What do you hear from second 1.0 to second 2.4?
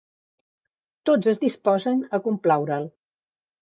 Tots es disposen a